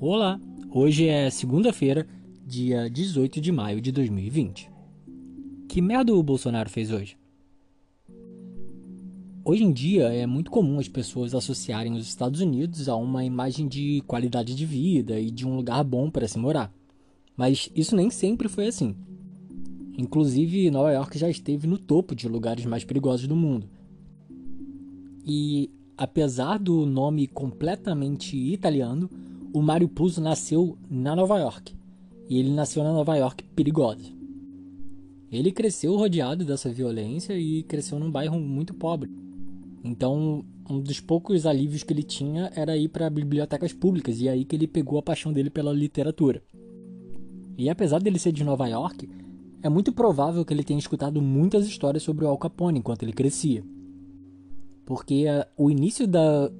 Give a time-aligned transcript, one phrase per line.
[0.00, 0.40] Olá,
[0.72, 2.04] hoje é segunda-feira,
[2.44, 4.68] dia 18 de maio de 2020.
[5.68, 7.16] Que merda o Bolsonaro fez hoje?
[9.44, 13.68] Hoje em dia é muito comum as pessoas associarem os Estados Unidos a uma imagem
[13.68, 16.74] de qualidade de vida e de um lugar bom para se morar.
[17.36, 18.96] Mas isso nem sempre foi assim.
[19.96, 23.70] Inclusive, Nova York já esteve no topo de lugares mais perigosos do mundo.
[25.24, 29.08] E apesar do nome completamente italiano,
[29.54, 31.76] o Mario Puzo nasceu na Nova York.
[32.28, 34.12] E ele nasceu na Nova York perigosa.
[35.30, 39.10] Ele cresceu rodeado dessa violência e cresceu num bairro muito pobre.
[39.84, 44.32] Então, um dos poucos alívios que ele tinha era ir para bibliotecas públicas e é
[44.32, 46.42] aí que ele pegou a paixão dele pela literatura.
[47.56, 49.08] E apesar dele ser de Nova York,
[49.62, 53.12] é muito provável que ele tenha escutado muitas histórias sobre o Al Capone enquanto ele
[53.12, 53.62] crescia.
[54.84, 56.50] Porque uh, o início da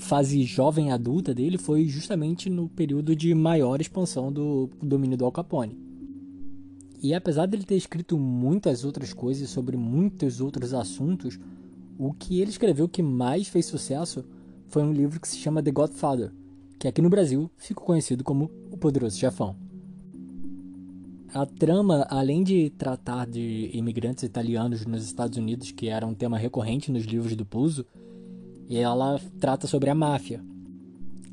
[0.00, 5.30] fase jovem adulta dele foi justamente no período de maior expansão do domínio do Al
[5.30, 5.78] Capone.
[7.02, 11.38] E apesar dele ter escrito muitas outras coisas sobre muitos outros assuntos,
[11.98, 14.24] o que ele escreveu que mais fez sucesso
[14.68, 16.32] foi um livro que se chama The Godfather,
[16.78, 19.56] que aqui no Brasil ficou conhecido como O Poderoso Chefão.
[21.32, 26.36] A trama, além de tratar de imigrantes italianos nos Estados Unidos, que era um tema
[26.36, 27.86] recorrente nos livros do Puzo,
[28.76, 30.42] ela trata sobre a máfia.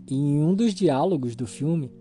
[0.10, 1.92] E em um dos diálogos do filme,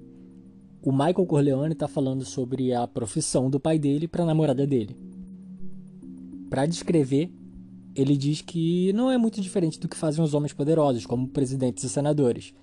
[0.83, 4.97] o Michael Corleone está falando sobre a profissão do pai dele para a namorada dele.
[6.49, 7.31] Para descrever,
[7.95, 11.83] ele diz que não é muito diferente do que fazem os homens poderosos, como presidentes
[11.85, 12.55] e senadores.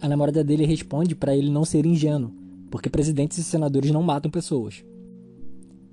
[0.00, 4.30] A namorada dele responde para ele não ser ingênuo porque presidentes e senadores não matam
[4.30, 4.84] pessoas.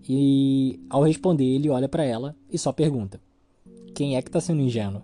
[0.07, 3.19] E ao responder, ele olha para ela e só pergunta:
[3.93, 5.01] Quem é que está sendo ingênuo?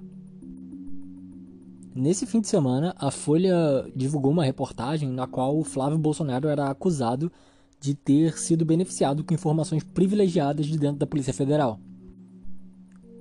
[1.96, 6.68] Nesse fim de semana, a Folha divulgou uma reportagem na qual o Flávio Bolsonaro era
[6.68, 7.32] acusado
[7.80, 11.80] de ter sido beneficiado com informações privilegiadas de dentro da Polícia Federal.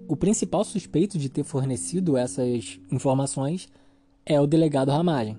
[0.08, 3.68] O principal suspeito de ter fornecido essas informações
[4.24, 5.36] é o delegado Ramagem,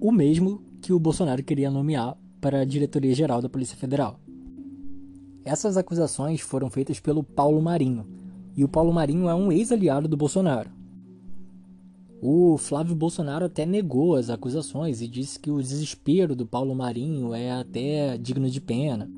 [0.00, 4.18] o mesmo que o Bolsonaro queria nomear para a diretoria geral da Polícia Federal.
[5.44, 8.06] Essas acusações foram feitas pelo Paulo Marinho,
[8.56, 10.70] e o Paulo Marinho é um ex-aliado do Bolsonaro.
[12.20, 17.34] O Flávio Bolsonaro até negou as acusações e disse que o desespero do Paulo Marinho
[17.34, 19.10] é até digno de pena,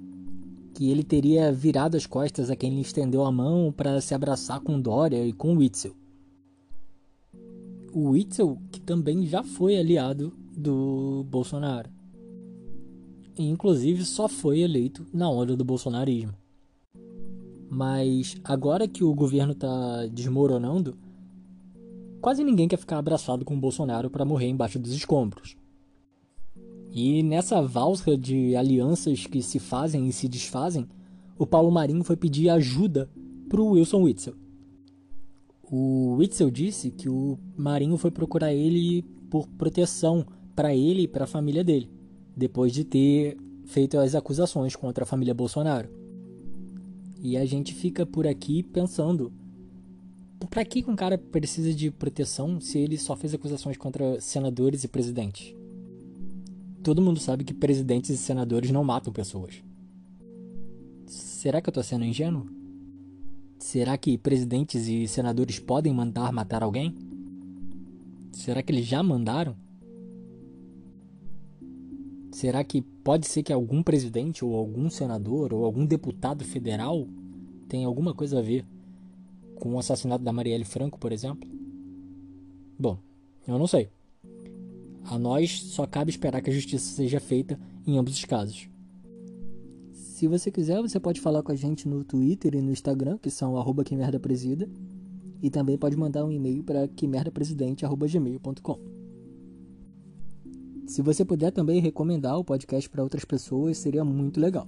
[0.75, 4.60] que ele teria virado as costas a quem lhe estendeu a mão para se abraçar
[4.60, 5.94] com Dória e com Witzel.
[7.92, 11.88] O Witzel, que também já foi aliado do Bolsonaro.
[13.38, 16.34] E, inclusive só foi eleito na onda do bolsonarismo.
[17.70, 20.97] Mas agora que o governo está desmoronando,
[22.20, 25.56] quase ninguém quer ficar abraçado com o Bolsonaro para morrer embaixo dos escombros.
[26.90, 30.88] E nessa valsa de alianças que se fazem e se desfazem,
[31.38, 33.08] o Paulo Marinho foi pedir ajuda
[33.48, 34.34] para o Wilson Witzel.
[35.70, 41.24] O Witzel disse que o Marinho foi procurar ele por proteção para ele e para
[41.24, 41.90] a família dele,
[42.36, 43.36] depois de ter
[43.66, 45.88] feito as acusações contra a família Bolsonaro.
[47.20, 49.32] E a gente fica por aqui pensando:
[50.47, 54.88] para que um cara precisa de proteção se ele só fez acusações contra senadores e
[54.88, 55.54] presidentes?
[56.82, 59.62] Todo mundo sabe que presidentes e senadores não matam pessoas.
[61.06, 62.47] Será que eu tô sendo ingênuo?
[63.59, 66.94] Será que presidentes e senadores podem mandar matar alguém?
[68.32, 69.56] Será que eles já mandaram?
[72.31, 77.09] Será que pode ser que algum presidente ou algum senador ou algum deputado federal
[77.69, 78.65] tenha alguma coisa a ver
[79.58, 81.48] com o assassinato da Marielle Franco, por exemplo?
[82.78, 82.98] Bom,
[83.46, 83.88] eu não sei.
[85.04, 88.68] A nós só cabe esperar que a justiça seja feita em ambos os casos.
[89.92, 93.30] Se você quiser, você pode falar com a gente no Twitter e no Instagram, que
[93.30, 93.84] são arroba
[94.21, 94.68] presida,
[95.41, 98.78] e também pode mandar um e-mail para quimerdapresidente.gmail.com.
[100.86, 104.66] Se você puder também recomendar o podcast para outras pessoas, seria muito legal.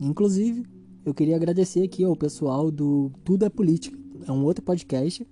[0.00, 0.64] Inclusive,
[1.06, 3.96] eu queria agradecer aqui ao pessoal do Tudo é Política.
[4.26, 5.24] É um outro podcast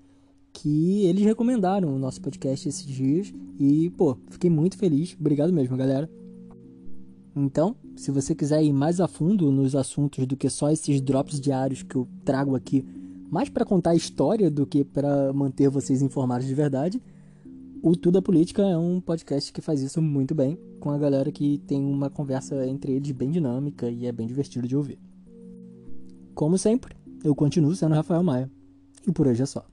[0.53, 5.17] que eles recomendaram o nosso podcast esses dias e, pô, fiquei muito feliz.
[5.19, 6.09] Obrigado mesmo, galera.
[7.35, 11.41] Então, se você quiser ir mais a fundo nos assuntos do que só esses drops
[11.41, 12.85] diários que eu trago aqui,
[13.29, 17.03] mais para contar a história do que para manter vocês informados de verdade,
[17.82, 21.32] o Tudo é Política é um podcast que faz isso muito bem, com a galera
[21.32, 25.00] que tem uma conversa entre eles bem dinâmica e é bem divertido de ouvir.
[26.34, 28.50] Como sempre, eu continuo sendo Rafael Maia.
[29.06, 29.64] E por hoje é só.